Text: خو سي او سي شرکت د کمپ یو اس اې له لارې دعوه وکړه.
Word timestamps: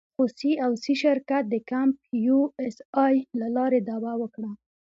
خو 0.15 0.23
سي 0.37 0.51
او 0.65 0.71
سي 0.83 0.93
شرکت 1.03 1.43
د 1.49 1.55
کمپ 1.69 1.95
یو 2.25 2.39
اس 2.65 2.77
اې 3.03 3.15
له 3.39 3.47
لارې 3.55 3.79
دعوه 3.89 4.13
وکړه. 4.21 4.51